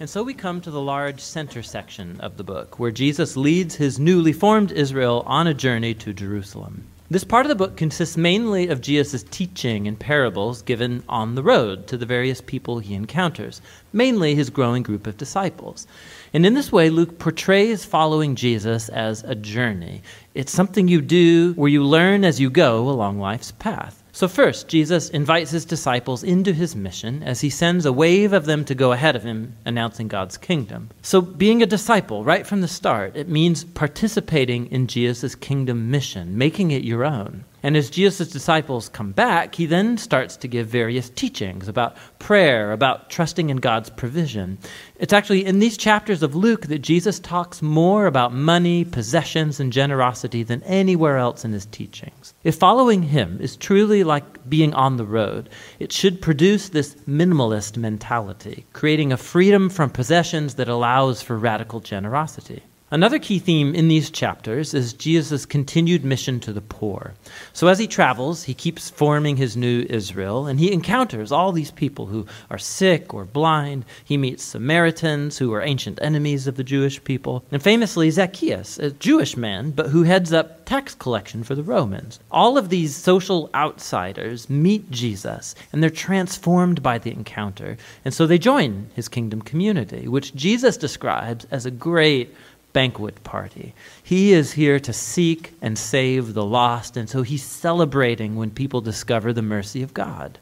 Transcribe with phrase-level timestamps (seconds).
[0.00, 3.74] And so we come to the large center section of the book, where Jesus leads
[3.74, 6.84] his newly formed Israel on a journey to Jerusalem.
[7.10, 11.42] This part of the book consists mainly of Jesus' teaching and parables given on the
[11.42, 13.60] road to the various people he encounters,
[13.92, 15.86] mainly his growing group of disciples.
[16.32, 20.00] And in this way, Luke portrays following Jesus as a journey.
[20.32, 23.99] It's something you do where you learn as you go along life's path.
[24.20, 28.44] So, first, Jesus invites his disciples into his mission as he sends a wave of
[28.44, 30.90] them to go ahead of him, announcing God's kingdom.
[31.00, 36.36] So, being a disciple right from the start, it means participating in Jesus' kingdom mission,
[36.36, 37.46] making it your own.
[37.62, 42.72] And as Jesus' disciples come back, he then starts to give various teachings about prayer,
[42.72, 44.58] about trusting in God's provision.
[44.96, 49.72] It's actually in these chapters of Luke that Jesus talks more about money, possessions, and
[49.72, 52.34] generosity than anywhere else in his teachings.
[52.44, 55.48] If following him is truly like being on the road,
[55.78, 61.80] it should produce this minimalist mentality, creating a freedom from possessions that allows for radical
[61.80, 62.62] generosity.
[62.92, 67.14] Another key theme in these chapters is Jesus' continued mission to the poor.
[67.52, 71.70] So, as he travels, he keeps forming his new Israel, and he encounters all these
[71.70, 73.84] people who are sick or blind.
[74.04, 78.90] He meets Samaritans, who are ancient enemies of the Jewish people, and famously, Zacchaeus, a
[78.90, 82.18] Jewish man, but who heads up tax collection for the Romans.
[82.32, 88.26] All of these social outsiders meet Jesus, and they're transformed by the encounter, and so
[88.26, 92.34] they join his kingdom community, which Jesus describes as a great
[92.72, 93.74] banquet party.
[94.02, 98.80] He is here to seek and save the lost, and so he's celebrating when people
[98.80, 100.38] discover the mercy of God.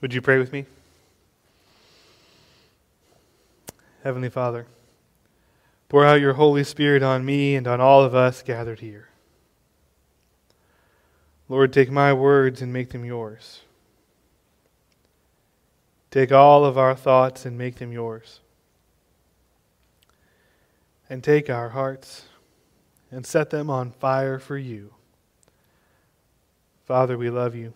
[0.00, 0.66] Would you pray with me?
[4.02, 4.66] Heavenly Father,
[5.88, 9.08] pour out your Holy Spirit on me and on all of us gathered here.
[11.48, 13.60] Lord, take my words and make them yours.
[16.10, 18.40] Take all of our thoughts and make them yours
[21.08, 22.24] and take our hearts
[23.10, 24.92] and set them on fire for you.
[26.84, 27.72] Father, we love you.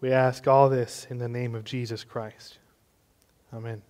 [0.00, 2.58] We ask all this in the name of Jesus Christ.
[3.52, 3.82] Amen.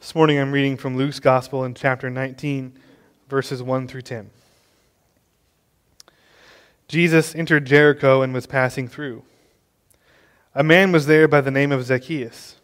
[0.00, 2.78] This morning I'm reading from Luke's Gospel in chapter 19,
[3.28, 4.30] verses 1 through 10.
[6.88, 9.22] Jesus entered Jericho and was passing through.
[10.54, 12.56] A man was there by the name of Zacchaeus.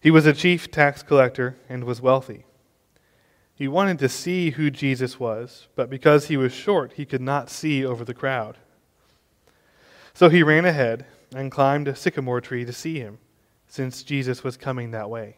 [0.00, 2.44] He was a chief tax collector and was wealthy.
[3.54, 7.50] He wanted to see who Jesus was, but because he was short, he could not
[7.50, 8.56] see over the crowd.
[10.14, 13.18] So he ran ahead and climbed a sycamore tree to see him,
[13.66, 15.36] since Jesus was coming that way.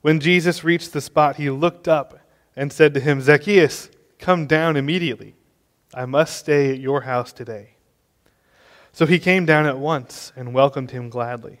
[0.00, 2.20] When Jesus reached the spot, he looked up
[2.56, 5.34] and said to him, Zacchaeus, come down immediately.
[5.94, 7.74] I must stay at your house today.
[8.92, 11.60] So he came down at once and welcomed him gladly.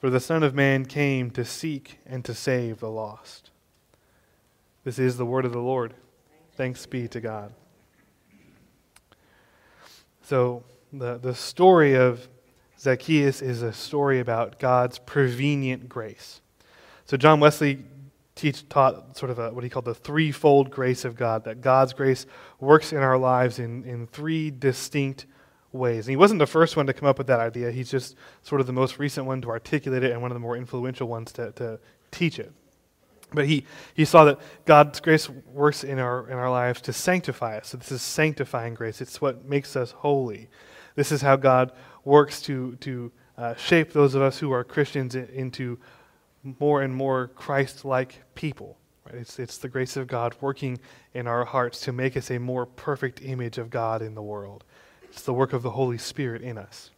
[0.00, 3.50] For the Son of Man came to seek and to save the lost.
[4.82, 5.92] This is the word of the Lord.
[6.54, 7.52] Thanks be to God.
[10.22, 12.28] So, the, the story of
[12.78, 16.40] Zacchaeus is a story about God's prevenient grace.
[17.04, 17.84] So, John Wesley
[18.34, 21.92] teach, taught sort of a, what he called the threefold grace of God, that God's
[21.92, 22.24] grace
[22.58, 25.26] works in our lives in, in three distinct
[25.72, 26.06] ways.
[26.06, 27.70] And he wasn't the first one to come up with that idea.
[27.70, 30.40] He's just sort of the most recent one to articulate it and one of the
[30.40, 31.78] more influential ones to, to
[32.10, 32.52] teach it.
[33.32, 33.64] But he,
[33.94, 37.68] he saw that God's grace works in our, in our lives to sanctify us.
[37.68, 39.00] So this is sanctifying grace.
[39.00, 40.48] It's what makes us holy.
[40.96, 41.72] This is how God
[42.04, 45.78] works to, to uh, shape those of us who are Christians into
[46.58, 48.78] more and more Christ like people.
[49.06, 49.14] Right?
[49.16, 50.80] It's, it's the grace of God working
[51.14, 54.64] in our hearts to make us a more perfect image of God in the world.
[55.10, 56.90] It's the work of the Holy Spirit in us.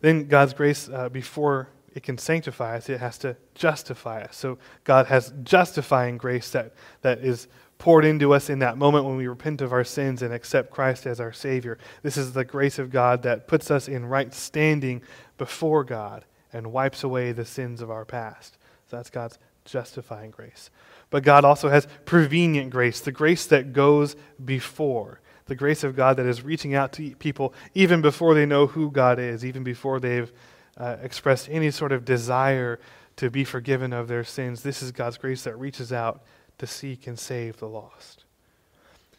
[0.00, 4.36] Then God's grace, uh, before it can sanctify us, it has to justify us.
[4.36, 9.16] So God has justifying grace that, that is poured into us in that moment when
[9.16, 11.78] we repent of our sins and accept Christ as our Savior.
[12.02, 15.02] This is the grace of God that puts us in right standing
[15.38, 18.58] before God and wipes away the sins of our past.
[18.88, 20.70] So that's God's justifying grace.
[21.10, 24.14] But God also has prevenient grace, the grace that goes
[24.44, 25.20] before
[25.50, 28.88] the grace of God that is reaching out to people even before they know who
[28.88, 30.32] God is, even before they've
[30.76, 32.78] uh, expressed any sort of desire
[33.16, 34.62] to be forgiven of their sins.
[34.62, 36.22] This is God's grace that reaches out
[36.58, 38.26] to seek and save the lost.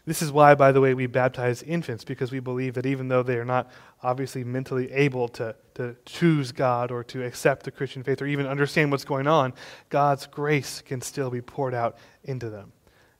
[0.05, 3.23] This is why, by the way, we baptize infants, because we believe that even though
[3.23, 3.69] they are not
[4.01, 8.47] obviously mentally able to, to choose God or to accept the Christian faith or even
[8.47, 9.53] understand what's going on,
[9.89, 12.71] God's grace can still be poured out into them.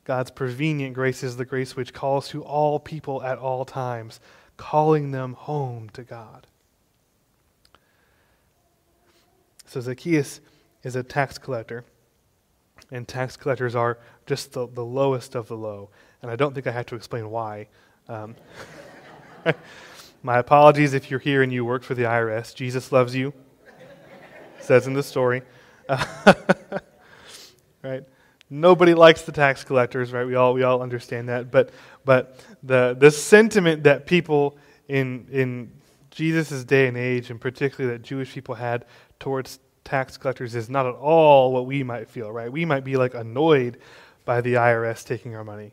[0.03, 4.19] God's prevenient grace is the grace which calls to all people at all times,
[4.57, 6.48] calling them home to God.
[9.65, 10.42] So Zacchaeus
[10.83, 11.86] is a tax collector,
[12.92, 15.89] and tax collectors are just the, the lowest of the low.
[16.21, 17.68] And I don't think I have to explain why.
[18.09, 18.36] Um,
[20.24, 22.53] my apologies if you're here and you work for the IRS.
[22.53, 23.33] Jesus loves you,
[24.59, 25.44] says in the story.
[27.83, 28.03] right?
[28.53, 30.27] Nobody likes the tax collectors, right?
[30.27, 31.51] We all, we all understand that.
[31.51, 31.69] But,
[32.03, 34.57] but the, the sentiment that people
[34.89, 35.71] in, in
[36.09, 38.83] Jesus' day and age, and particularly that Jewish people had
[39.21, 42.51] towards tax collectors, is not at all what we might feel, right?
[42.51, 43.77] We might be like annoyed
[44.25, 45.71] by the IRS taking our money.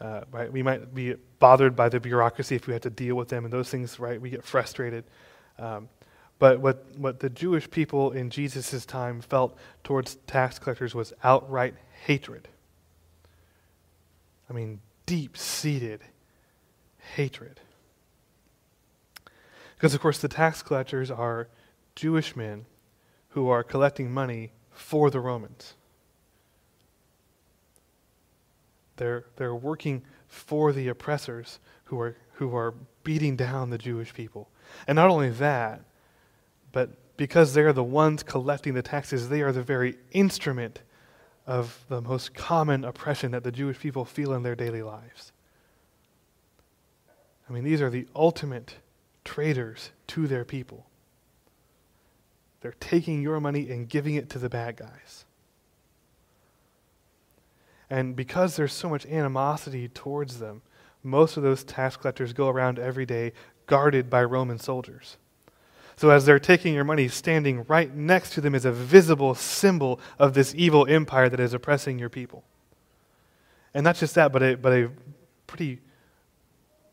[0.00, 0.50] Uh, right?
[0.50, 3.52] We might be bothered by the bureaucracy if we have to deal with them and
[3.52, 4.18] those things, right?
[4.18, 5.04] We get frustrated.
[5.58, 5.90] Um,
[6.38, 11.74] but what, what the Jewish people in Jesus' time felt towards tax collectors was outright
[12.04, 12.48] hatred.
[14.48, 16.00] I mean, deep seated
[17.14, 17.60] hatred.
[19.76, 21.48] Because, of course, the tax collectors are
[21.94, 22.66] Jewish men
[23.30, 25.74] who are collecting money for the Romans.
[28.96, 32.74] They're, they're working for the oppressors who are, who are
[33.04, 34.48] beating down the Jewish people.
[34.86, 35.82] And not only that,
[36.72, 40.80] but because they're the ones collecting the taxes, they are the very instrument
[41.48, 45.32] of the most common oppression that the Jewish people feel in their daily lives.
[47.48, 48.76] I mean, these are the ultimate
[49.24, 50.84] traitors to their people.
[52.60, 55.24] They're taking your money and giving it to the bad guys.
[57.88, 60.60] And because there's so much animosity towards them,
[61.02, 63.32] most of those tax collectors go around every day
[63.66, 65.16] guarded by Roman soldiers.
[65.98, 69.98] So as they're taking your money, standing right next to them is a visible symbol
[70.16, 72.44] of this evil empire that is oppressing your people.
[73.74, 74.90] And not just that, but a, but a
[75.48, 75.80] pretty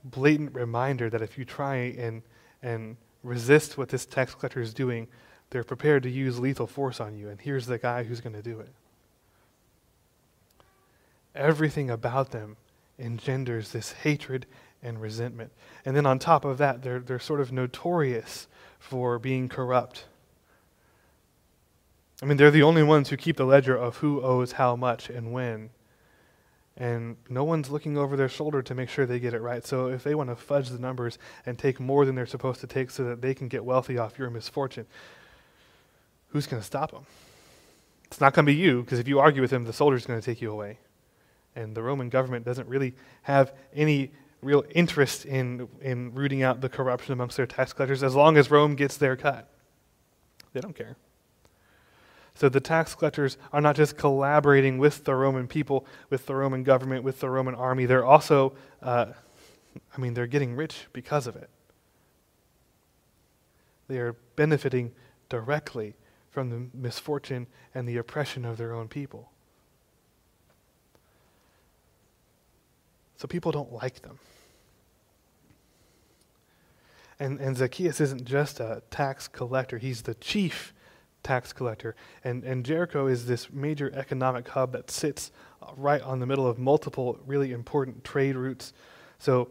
[0.04, 2.24] blatant reminder that if you try and,
[2.64, 5.08] and resist what this tax collector is doing,
[5.52, 7.30] they're prepared to use lethal force on you.
[7.30, 8.74] And here's the guy who's going to do it.
[11.36, 12.58] Everything about them
[12.98, 14.48] engenders this hatred
[14.82, 15.52] and resentment.
[15.86, 18.48] And then on top of that, they're, they're sort of notorious
[18.80, 20.06] for being corrupt.
[22.22, 25.10] I mean, they're the only ones who keep the ledger of who owes how much
[25.10, 25.72] and when.
[26.78, 29.66] And no one's looking over their shoulder to make sure they get it right.
[29.66, 32.68] So if they want to fudge the numbers and take more than they're supposed to
[32.68, 34.86] take so that they can get wealthy off your misfortune,
[36.30, 37.06] who's going to stop them?
[38.06, 40.20] It's not going to be you, because if you argue with them, the soldier's going
[40.20, 40.80] to take you away.
[41.56, 42.94] And the Roman government doesn't really
[43.24, 44.12] have any
[44.42, 48.52] real interest in, in rooting out the corruption amongst their tax collectors as long as
[48.52, 49.50] Rome gets their cut.
[50.54, 50.96] They don't care.
[52.36, 56.64] So the tax collectors are not just collaborating with the Roman people, with the Roman
[56.64, 59.08] government, with the Roman army, they're also, uh,
[59.96, 61.50] I mean, they're getting rich because of it.
[63.88, 64.92] They are benefiting
[65.30, 65.96] directly
[66.30, 69.32] from the misfortune and the oppression of their own people.
[73.18, 74.20] So people don't like them.
[77.20, 80.74] And, and Zacchaeus isn't just a tax collector, he's the chief
[81.24, 81.96] tax collector.
[82.24, 85.32] And, and Jericho is this major economic hub that sits
[85.62, 88.74] uh, right on the middle of multiple really important trade routes.
[89.18, 89.50] So,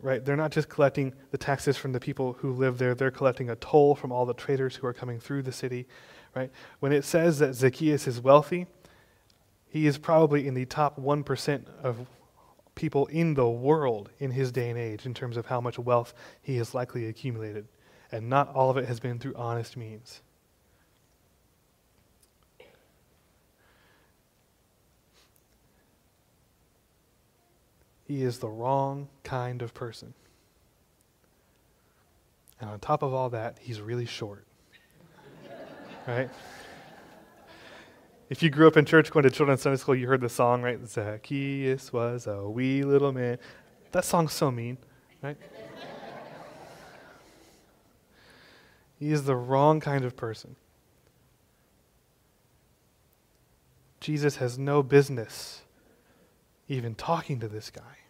[0.00, 3.50] right, they're not just collecting the taxes from the people who live there, they're collecting
[3.50, 5.86] a toll from all the traders who are coming through the city,
[6.34, 6.50] right?
[6.80, 8.66] When it says that Zacchaeus is wealthy,
[9.68, 12.06] he is probably in the top 1% of
[12.74, 16.14] people in the world in his day and age in terms of how much wealth
[16.42, 17.66] he has likely accumulated.
[18.10, 20.20] And not all of it has been through honest means.
[28.06, 30.12] He is the wrong kind of person.
[32.60, 34.44] And on top of all that, he's really short.
[36.06, 36.30] right?
[38.30, 40.62] If you grew up in church going to children's Sunday school, you heard the song,
[40.62, 40.78] right?
[40.86, 43.38] Zacchaeus was a wee little man.
[43.92, 44.78] That song's so mean,
[45.22, 45.36] right?
[48.98, 50.56] he is the wrong kind of person.
[54.00, 55.62] Jesus has no business
[56.68, 58.03] even talking to this guy.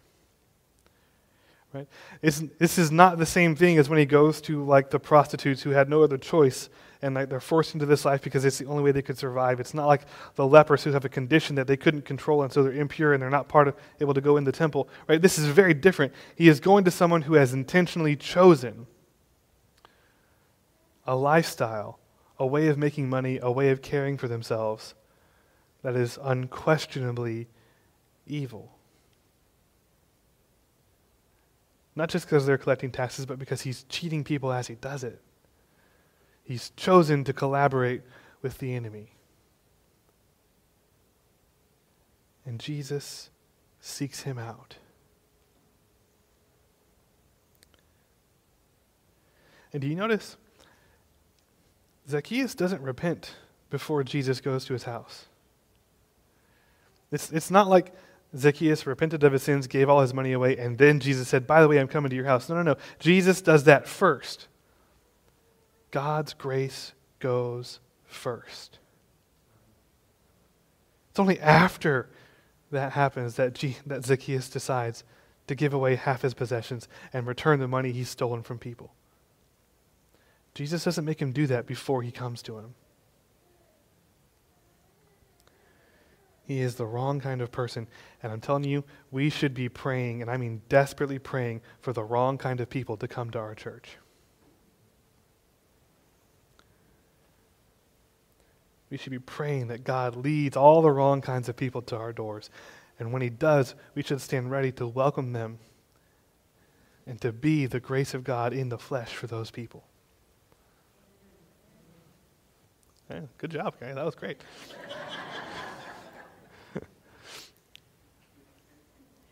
[1.75, 1.87] Right?
[2.21, 5.61] It's, this is not the same thing as when he goes to like the prostitutes
[5.61, 6.69] who had no other choice
[7.01, 9.59] and like they're forced into this life because it's the only way they could survive.
[9.59, 10.03] It's not like
[10.35, 13.21] the lepers who have a condition that they couldn't control and so they're impure and
[13.21, 14.87] they're not part of able to go in the temple.
[15.09, 15.21] Right?
[15.21, 16.13] This is very different.
[16.37, 18.87] He is going to someone who has intentionally chosen
[21.05, 21.99] a lifestyle,
[22.39, 24.95] a way of making money, a way of caring for themselves
[25.83, 27.49] that is unquestionably
[28.25, 28.74] evil.
[31.95, 35.21] Not just because they're collecting taxes, but because he's cheating people as he does it.
[36.43, 38.01] He's chosen to collaborate
[38.41, 39.11] with the enemy.
[42.45, 43.29] And Jesus
[43.79, 44.75] seeks him out.
[49.73, 50.37] And do you notice?
[52.07, 53.35] Zacchaeus doesn't repent
[53.69, 55.25] before Jesus goes to his house.
[57.11, 57.93] It's, it's not like
[58.37, 61.61] Zacchaeus repented of his sins, gave all his money away, and then Jesus said, By
[61.61, 62.49] the way, I'm coming to your house.
[62.49, 62.75] No, no, no.
[62.99, 64.47] Jesus does that first.
[65.91, 68.79] God's grace goes first.
[71.09, 72.09] It's only after
[72.71, 75.03] that happens that, G- that Zacchaeus decides
[75.47, 78.93] to give away half his possessions and return the money he's stolen from people.
[80.53, 82.75] Jesus doesn't make him do that before he comes to him.
[86.45, 87.87] He is the wrong kind of person.
[88.21, 92.03] And I'm telling you, we should be praying, and I mean desperately praying, for the
[92.03, 93.97] wrong kind of people to come to our church.
[98.91, 102.13] We should be praying that God leads all the wrong kinds of people to our
[102.13, 102.51] doors.
[102.99, 105.57] And when He does, we should stand ready to welcome them
[107.07, 109.83] and to be the grace of God in the flesh for those people.
[113.09, 113.95] Yeah, good job, guys.
[113.95, 114.41] That was great.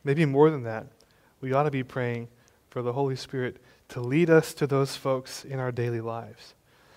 [0.04, 0.88] Maybe more than that,
[1.42, 2.28] we ought to be praying
[2.70, 3.58] for the Holy Spirit
[3.90, 6.56] to lead us to those folks in our daily lives.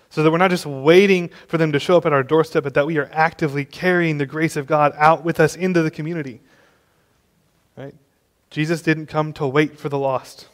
[0.09, 2.73] So that we're not just waiting for them to show up at our doorstep, but
[2.73, 6.41] that we are actively carrying the grace of God out with us into the community.
[7.75, 7.93] Right?
[8.49, 10.47] Jesus didn't come to wait for the lost,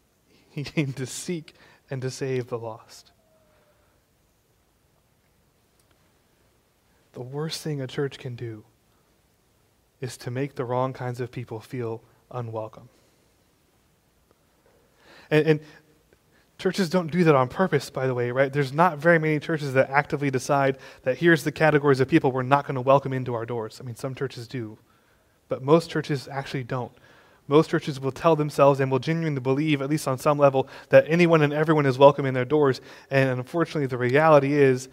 [0.50, 1.54] He came to seek
[1.90, 3.10] and to save the lost.
[7.12, 8.64] The worst thing a church can do
[10.00, 12.88] is to make the wrong kinds of people feel unwelcome.
[15.30, 15.60] And, and,
[16.60, 18.52] churches don't do that on purpose, by the way, right?
[18.52, 22.42] There's not very many churches that actively decide that here's the categories of people we're
[22.42, 23.80] not going to welcome into our doors.
[23.80, 24.78] I mean, some churches do,
[25.48, 26.92] but most churches actually don't.
[27.48, 31.04] Most churches will tell themselves and will genuinely believe, at least on some level, that
[31.08, 32.80] anyone and everyone is welcome in their doors.
[33.10, 34.88] And unfortunately, the reality is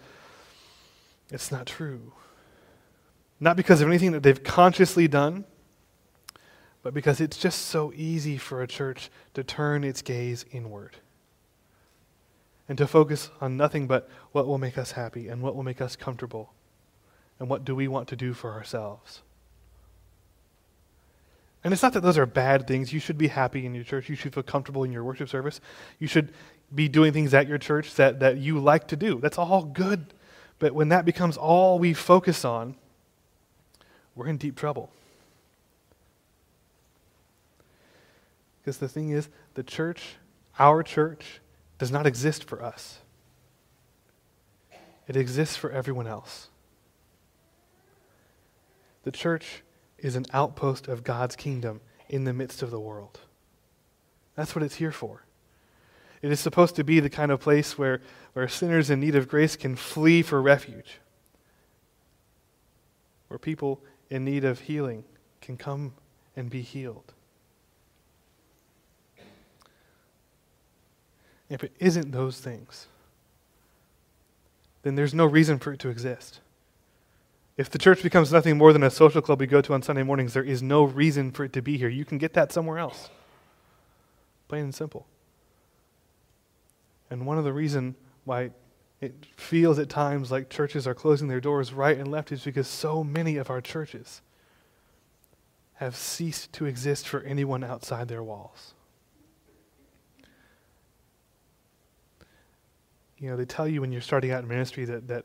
[1.30, 2.12] it's not true.
[3.40, 5.44] Not because of anything that they've consciously done,
[6.82, 10.96] but because it's just so easy for a church to turn its gaze inward
[12.68, 15.80] and to focus on nothing but what will make us happy and what will make
[15.80, 16.52] us comfortable
[17.38, 19.22] and what do we want to do for ourselves.
[21.64, 22.92] And it's not that those are bad things.
[22.92, 24.08] You should be happy in your church.
[24.08, 25.60] You should feel comfortable in your worship service.
[25.98, 26.32] You should
[26.74, 29.18] be doing things at your church that, that you like to do.
[29.20, 30.14] That's all good.
[30.58, 32.76] But when that becomes all we focus on,
[34.18, 34.90] we're in deep trouble.
[38.60, 40.16] Because the thing is, the church,
[40.58, 41.40] our church,
[41.78, 42.98] does not exist for us,
[45.06, 46.48] it exists for everyone else.
[49.04, 49.62] The church
[49.98, 53.20] is an outpost of God's kingdom in the midst of the world.
[54.34, 55.24] That's what it's here for.
[56.20, 58.00] It is supposed to be the kind of place where,
[58.32, 60.98] where sinners in need of grace can flee for refuge,
[63.28, 65.04] where people in need of healing
[65.40, 65.92] can come
[66.36, 67.12] and be healed.
[71.48, 72.86] If it isn't those things,
[74.82, 76.40] then there's no reason for it to exist.
[77.56, 80.04] If the church becomes nothing more than a social club we go to on Sunday
[80.04, 81.88] mornings, there is no reason for it to be here.
[81.88, 83.10] You can get that somewhere else.
[84.46, 85.06] Plain and simple.
[87.10, 88.50] And one of the reasons why
[89.00, 92.66] it feels at times like churches are closing their doors right and left is because
[92.66, 94.22] so many of our churches
[95.74, 98.74] have ceased to exist for anyone outside their walls.
[103.18, 105.24] You know, they tell you when you're starting out in ministry that, that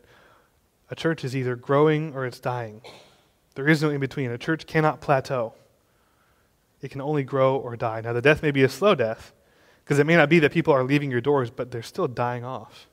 [0.92, 2.82] a church is either growing or it's dying.
[3.56, 4.30] There is no in between.
[4.32, 5.54] A church cannot plateau,
[6.82, 8.02] it can only grow or die.
[8.02, 9.34] Now, the death may be a slow death,
[9.84, 12.44] because it may not be that people are leaving your doors, but they're still dying
[12.44, 12.88] off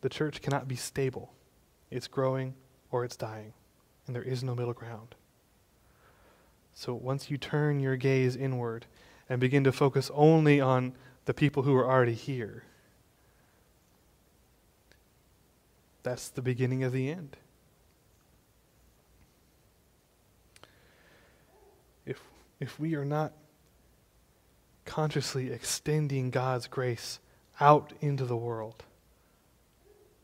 [0.00, 1.32] the church cannot be stable.
[1.90, 2.54] It's growing
[2.90, 3.52] or it's dying,
[4.06, 5.14] and there is no middle ground.
[6.74, 8.86] So once you turn your gaze inward
[9.28, 12.64] and begin to focus only on the people who are already here,
[16.02, 17.36] that's the beginning of the end.
[22.04, 22.20] If,
[22.60, 23.32] if we are not
[24.84, 27.18] consciously extending God's grace
[27.58, 28.84] out into the world,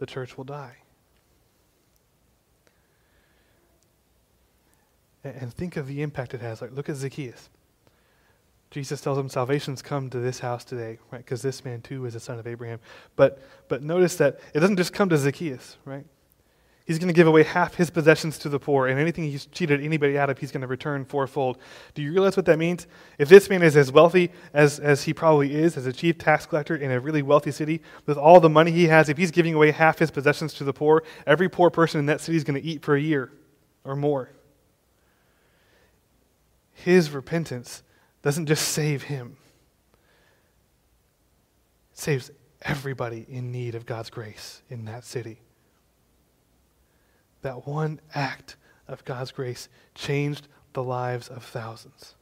[0.02, 0.78] the church will die.
[5.22, 6.60] And think of the impact it has.
[6.60, 7.48] Like, look at Zacchaeus.
[8.72, 11.18] Jesus tells him, "Salvation's come to this house today, right?
[11.18, 12.80] Because this man too is a son of Abraham."
[13.14, 16.06] But but notice that it doesn't just come to Zacchaeus, right?
[16.92, 19.82] He's going to give away half his possessions to the poor, and anything he's cheated
[19.82, 21.56] anybody out of, he's going to return fourfold.
[21.94, 22.86] Do you realize what that means?
[23.16, 26.44] If this man is as wealthy as, as he probably is, as a chief tax
[26.44, 29.54] collector in a really wealthy city, with all the money he has, if he's giving
[29.54, 32.60] away half his possessions to the poor, every poor person in that city is going
[32.60, 33.32] to eat for a year
[33.82, 34.28] or more.
[36.74, 37.82] His repentance
[38.20, 39.38] doesn't just save him,
[41.92, 42.30] it saves
[42.60, 45.40] everybody in need of God's grace in that city
[47.42, 48.56] that one act
[48.88, 52.14] of God's grace changed the lives of thousands.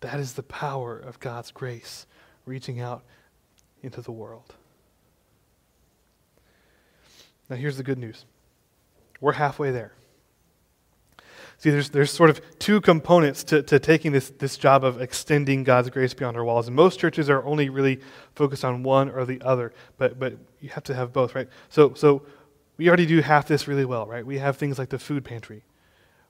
[0.00, 2.06] That is the power of God's grace
[2.46, 3.02] reaching out
[3.82, 4.54] into the world.
[7.50, 8.24] Now, here's the good news
[9.20, 9.92] we're halfway there.
[11.58, 15.64] See, there's, there's sort of two components to, to taking this, this job of extending
[15.64, 16.68] God's grace beyond our walls.
[16.68, 17.98] And most churches are only really
[18.36, 21.48] focused on one or the other, but, but you have to have both, right?
[21.68, 22.22] So, so
[22.76, 24.24] we already do half this really well, right?
[24.24, 25.62] We have things like the food pantry.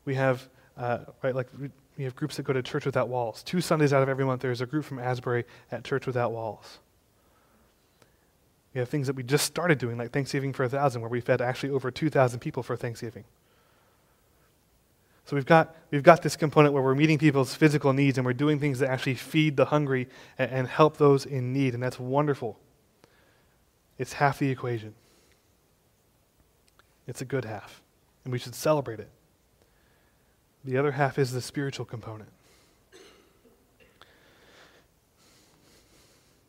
[0.05, 1.49] We have, uh, right, like
[1.97, 3.43] we, have groups that go to Church Without Walls.
[3.43, 6.79] Two Sundays out of every month, there's a group from Asbury at Church Without Walls.
[8.73, 11.21] We have things that we just started doing, like Thanksgiving for a Thousand, where we
[11.21, 13.25] fed actually over 2,000 people for Thanksgiving.
[15.25, 18.33] So we've got, we've got this component where we're meeting people's physical needs and we're
[18.33, 20.09] doing things that actually feed the hungry
[20.39, 22.59] and, and help those in need, and that's wonderful.
[23.99, 24.95] It's half the equation.
[27.07, 27.83] It's a good half,
[28.25, 29.11] and we should celebrate it.
[30.65, 32.31] The other half is the spiritual component.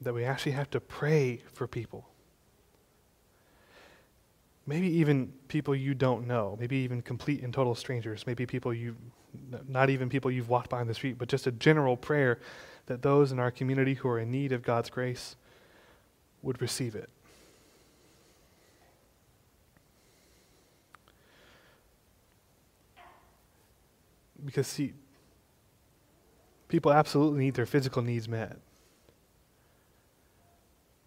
[0.02, 2.10] That we actually have to pray for people
[4.70, 8.96] maybe even people you don't know, maybe even complete and total strangers, maybe people you,
[9.68, 12.40] not even people you've walked by on the street, but just a general prayer
[12.86, 15.36] that those in our community who are in need of God's grace
[16.44, 17.10] would receive it.
[24.45, 24.93] Because, see,
[26.67, 28.58] people absolutely need their physical needs met.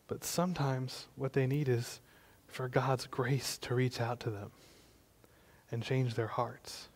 [0.09, 2.01] But sometimes what they need is
[2.47, 4.51] for God's grace to reach out to them
[5.71, 6.89] and change their hearts.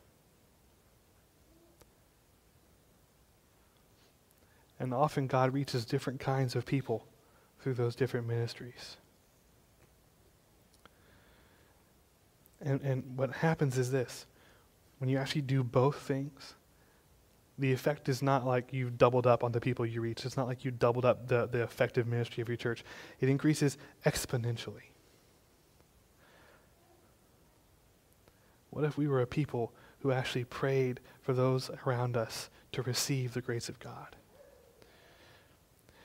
[4.79, 7.07] And often God reaches different kinds of people
[7.61, 8.99] through those different ministries.
[12.61, 14.27] And, and what happens is this
[14.99, 16.55] when you actually do both things,
[17.59, 20.25] the effect is not like you've doubled up on the people you reach.
[20.27, 22.85] It's not like you doubled up the, the effective ministry of your church.
[23.21, 24.91] It increases exponentially.
[28.71, 33.33] What if we were a people who actually prayed for those around us to receive
[33.33, 34.17] the grace of God?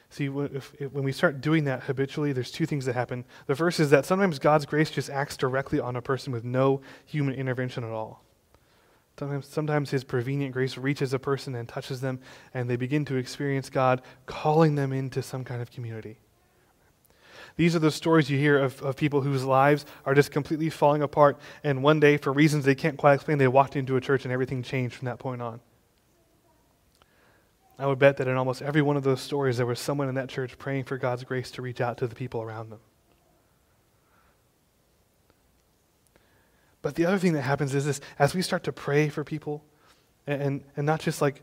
[0.09, 3.23] See, if, if, when we start doing that habitually, there's two things that happen.
[3.47, 6.81] The first is that sometimes God's grace just acts directly on a person with no
[7.05, 8.23] human intervention at all.
[9.19, 12.19] Sometimes, sometimes His prevenient grace reaches a person and touches them,
[12.53, 16.17] and they begin to experience God calling them into some kind of community.
[17.55, 21.01] These are the stories you hear of, of people whose lives are just completely falling
[21.01, 24.25] apart, and one day, for reasons they can't quite explain, they walked into a church
[24.25, 25.59] and everything changed from that point on.
[27.77, 30.15] I would bet that in almost every one of those stories, there was someone in
[30.15, 32.79] that church praying for God's grace to reach out to the people around them.
[36.81, 39.63] But the other thing that happens is this as we start to pray for people,
[40.27, 41.41] and, and not just like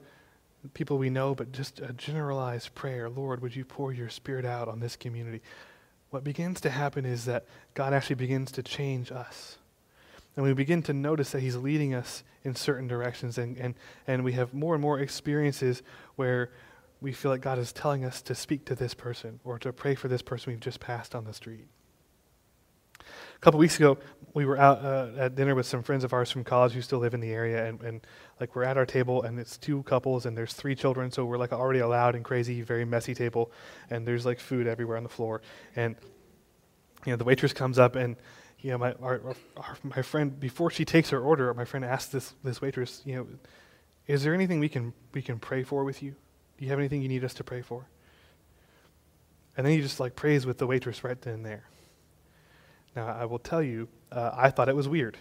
[0.74, 4.68] people we know, but just a generalized prayer Lord, would you pour your spirit out
[4.68, 5.40] on this community?
[6.11, 9.59] what begins to happen is that God actually begins to change us.
[10.37, 13.74] And we begin to notice that He's leading us in certain directions, and, and,
[14.07, 15.83] and we have more and more experiences
[16.16, 16.51] where
[17.01, 19.94] we feel like God is telling us to speak to this person or to pray
[19.94, 21.66] for this person we've just passed on the street.
[23.37, 23.99] A couple weeks ago,
[24.35, 26.99] we were out uh, at dinner with some friends of ours from college who still
[26.99, 28.07] live in the area, and, and
[28.40, 31.38] like we're at our table, and it's two couples, and there's three children, so we're
[31.38, 33.51] like already a loud and crazy, very messy table,
[33.90, 35.42] and there's like food everywhere on the floor,
[35.77, 35.97] and
[37.07, 38.16] you know the waitress comes up and
[38.61, 39.21] you know, my, our,
[39.57, 43.14] our, my friend, before she takes her order, my friend asks this, this waitress, you
[43.14, 43.27] know,
[44.07, 46.14] is there anything we can, we can pray for with you?
[46.57, 47.87] Do you have anything you need us to pray for?
[49.57, 51.64] And then he just like prays with the waitress right then and there.
[52.99, 55.17] Now, I will tell you, uh, I thought it was weird.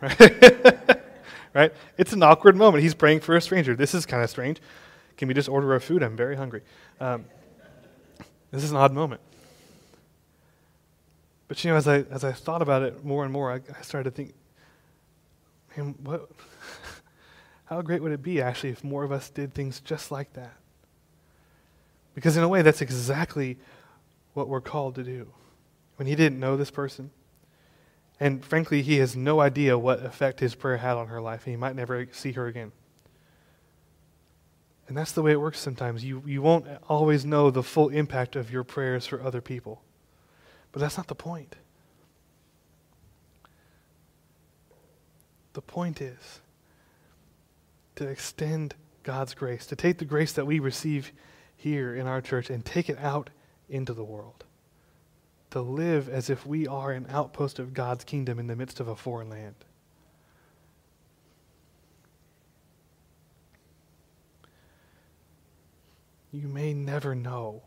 [0.00, 0.18] Right?
[1.54, 1.74] right?
[1.98, 2.82] It's an awkward moment.
[2.82, 3.76] He's praying for a stranger.
[3.76, 4.62] This is kind of strange.
[5.18, 6.02] Can we just order our food?
[6.02, 6.62] I'm very hungry.
[6.98, 7.26] Um,
[8.50, 9.20] this is an odd moment.
[11.48, 13.82] But you know, as I as I thought about it more and more, I, I
[13.82, 14.32] started to think,
[15.76, 16.30] man, what?
[17.66, 20.54] how great would it be actually if more of us did things just like that?
[22.14, 23.58] Because in a way, that's exactly
[24.32, 25.28] what we're called to do.
[25.96, 27.10] When he didn't know this person,
[28.20, 31.52] and frankly, he has no idea what effect his prayer had on her life, and
[31.52, 32.72] he might never see her again.
[34.88, 36.02] And that's the way it works sometimes.
[36.02, 39.82] You, you won't always know the full impact of your prayers for other people.
[40.72, 41.56] But that's not the point.
[45.52, 46.40] The point is
[47.96, 51.12] to extend God's grace, to take the grace that we receive
[51.56, 53.30] here in our church and take it out
[53.68, 54.44] into the world.
[55.50, 58.88] To live as if we are an outpost of God's kingdom in the midst of
[58.88, 59.54] a foreign land.
[66.30, 67.62] You may never know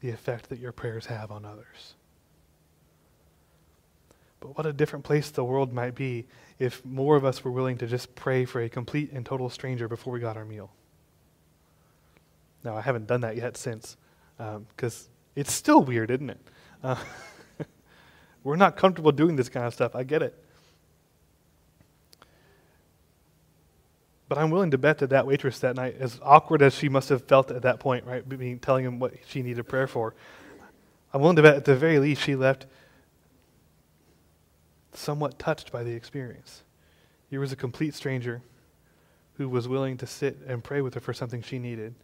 [0.00, 1.94] the effect that your prayers have on others.
[4.40, 6.26] But what a different place the world might be
[6.58, 9.88] if more of us were willing to just pray for a complete and total stranger
[9.88, 10.70] before we got our meal.
[12.64, 13.96] Now, I haven't done that yet since,
[14.36, 16.40] because um, it's still weird, isn't it?
[16.86, 16.96] Uh,
[18.44, 19.96] we're not comfortable doing this kind of stuff.
[19.96, 20.40] I get it.
[24.28, 27.08] But I'm willing to bet that that waitress that night, as awkward as she must
[27.08, 30.14] have felt at that point, right, being, telling him what she needed prayer for,
[31.12, 32.66] I'm willing to bet at the very least she left
[34.92, 36.62] somewhat touched by the experience.
[37.30, 38.42] Here was a complete stranger
[39.38, 41.96] who was willing to sit and pray with her for something she needed,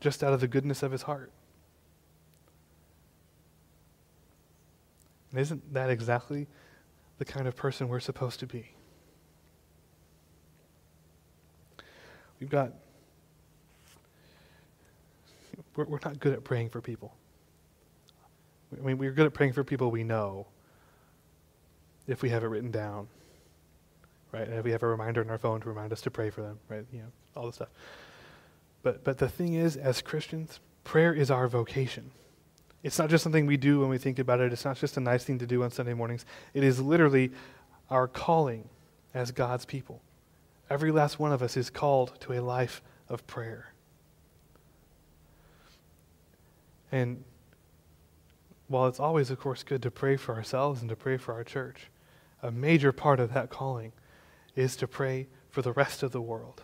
[0.00, 1.32] just out of the goodness of his heart.
[5.30, 6.46] And isn't that exactly
[7.18, 8.70] the kind of person we're supposed to be?
[12.40, 12.72] We've got,
[15.74, 17.12] we're, we're not good at praying for people.
[18.76, 20.46] I mean, we're good at praying for people we know
[22.06, 23.08] if we have it written down,
[24.32, 24.46] right?
[24.46, 26.42] And if we have a reminder on our phone to remind us to pray for
[26.42, 26.84] them, right?
[26.92, 27.68] You know, all this stuff.
[28.82, 32.10] But, but the thing is, as Christians, prayer is our vocation.
[32.82, 34.52] It's not just something we do when we think about it.
[34.52, 36.24] It's not just a nice thing to do on Sunday mornings.
[36.54, 37.32] It is literally
[37.90, 38.68] our calling
[39.14, 40.00] as God's people.
[40.70, 43.72] Every last one of us is called to a life of prayer.
[46.92, 47.24] And
[48.68, 51.44] while it's always, of course, good to pray for ourselves and to pray for our
[51.44, 51.90] church,
[52.42, 53.92] a major part of that calling
[54.54, 56.62] is to pray for the rest of the world.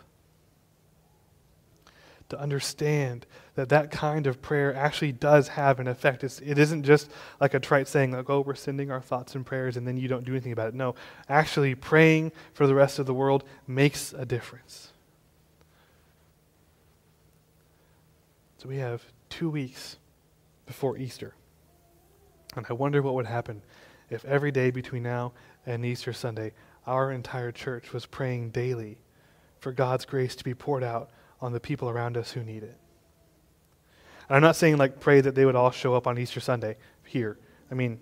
[2.29, 6.23] To understand that that kind of prayer actually does have an effect.
[6.23, 9.45] It's, it isn't just like a trite saying, like, oh, we're sending our thoughts and
[9.45, 10.73] prayers and then you don't do anything about it.
[10.73, 10.95] No,
[11.29, 14.91] actually, praying for the rest of the world makes a difference.
[18.57, 19.97] So we have two weeks
[20.65, 21.35] before Easter.
[22.55, 23.61] And I wonder what would happen
[24.09, 25.33] if every day between now
[25.65, 26.53] and Easter Sunday,
[26.87, 28.97] our entire church was praying daily
[29.59, 32.77] for God's grace to be poured out on the people around us who need it.
[34.27, 36.77] And I'm not saying like pray that they would all show up on Easter Sunday
[37.03, 37.37] here.
[37.71, 37.99] I mean,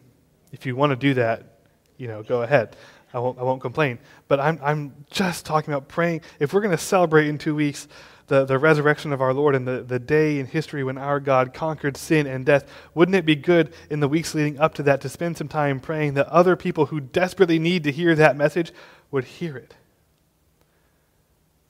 [0.52, 1.60] if you want to do that,
[1.98, 2.76] you know, go ahead.
[3.14, 4.00] I won't, I won't complain.
[4.28, 6.22] But I'm, I'm just talking about praying.
[6.40, 7.88] If we're going to celebrate in two weeks
[8.28, 11.54] the, the resurrection of our Lord and the, the day in history when our God
[11.54, 12.66] conquered sin and death,
[12.96, 15.80] wouldn't it be good in the weeks leading up to that to spend some time
[15.80, 18.72] praying that other people who desperately need to hear that message
[19.12, 19.76] would hear it,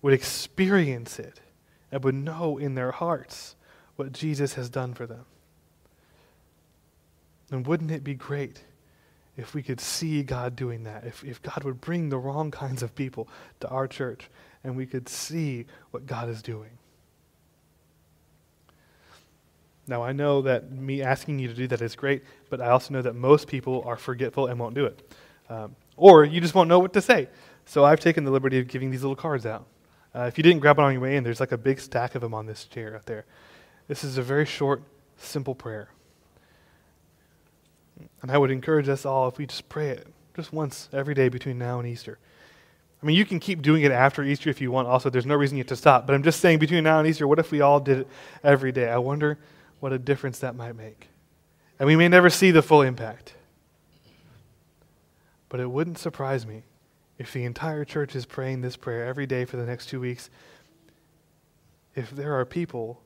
[0.01, 1.41] would experience it,
[1.93, 3.55] and would know in their hearts
[3.97, 5.25] what Jesus has done for them?
[7.51, 8.63] And wouldn't it be great
[9.37, 11.05] if we could see God doing that?
[11.05, 13.27] If, if God would bring the wrong kinds of people
[13.59, 14.27] to our church
[14.63, 16.71] and we could see what God is doing.
[19.85, 22.91] Now, I know that me asking you to do that is great, but I also
[22.91, 25.13] know that most people are forgetful and won't do it.
[25.47, 27.27] Um, or you just won't know what to say.
[27.65, 29.67] So I've taken the liberty of giving these little cards out.
[30.15, 32.15] Uh, if you didn't grab it on your way in, there's like a big stack
[32.15, 33.25] of them on this chair out there.
[33.87, 34.83] This is a very short,
[35.17, 35.89] simple prayer.
[38.21, 41.29] And I would encourage us all if we just pray it just once every day
[41.29, 42.19] between now and Easter.
[43.01, 45.09] I mean, you can keep doing it after Easter if you want, also.
[45.09, 46.07] There's no reason you have to stop.
[46.07, 48.07] But I'm just saying, between now and Easter, what if we all did it
[48.43, 48.89] every day?
[48.89, 49.37] I wonder
[49.81, 51.09] what a difference that might make.
[51.79, 53.33] And we may never see the full impact.
[55.49, 56.63] But it wouldn't surprise me
[57.23, 60.29] if the entire church is praying this prayer every day for the next two weeks,
[61.95, 63.01] if there are people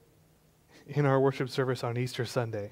[0.88, 2.72] in our worship service on Easter Sunday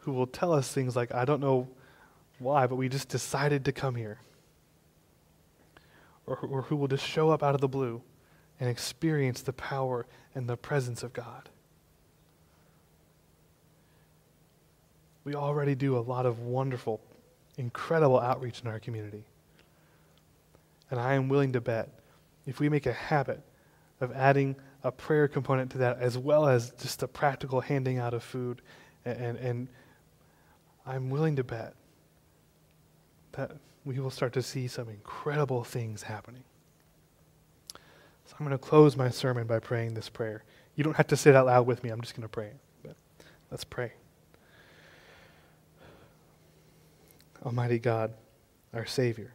[0.00, 1.66] who will tell us things like, I don't know
[2.38, 4.20] why, but we just decided to come here.
[6.26, 8.02] Or, or who will just show up out of the blue
[8.60, 11.48] and experience the power and the presence of God.
[15.24, 17.00] We already do a lot of wonderful,
[17.58, 19.24] incredible outreach in our community.
[20.90, 21.90] And I am willing to bet
[22.46, 23.42] if we make a habit
[24.00, 28.14] of adding a prayer component to that as well as just the practical handing out
[28.14, 28.62] of food,
[29.04, 29.68] and, and, and
[30.86, 31.74] I'm willing to bet
[33.32, 33.52] that
[33.84, 36.44] we will start to see some incredible things happening.
[38.24, 40.44] So I'm going to close my sermon by praying this prayer.
[40.76, 41.90] You don't have to say it out loud with me.
[41.90, 42.52] I'm just going to pray.
[42.82, 42.94] But
[43.50, 43.92] let's pray.
[47.44, 48.14] Almighty God,
[48.72, 49.32] our Savior,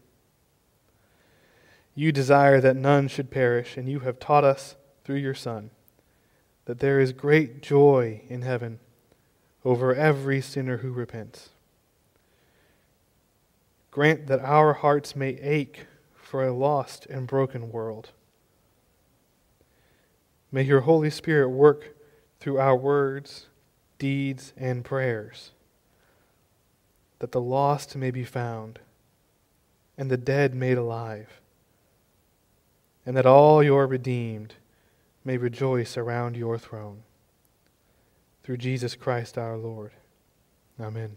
[1.95, 5.69] you desire that none should perish, and you have taught us through your Son
[6.65, 8.79] that there is great joy in heaven
[9.65, 11.49] over every sinner who repents.
[13.91, 15.85] Grant that our hearts may ache
[16.15, 18.09] for a lost and broken world.
[20.51, 21.95] May your Holy Spirit work
[22.39, 23.47] through our words,
[23.99, 25.51] deeds, and prayers,
[27.23, 28.79] that the lost may be found
[29.97, 31.39] and the dead made alive,
[33.05, 34.55] and that all your redeemed
[35.23, 37.01] may rejoice around your throne.
[38.43, 39.93] Through Jesus Christ our Lord.
[40.77, 41.15] Amen.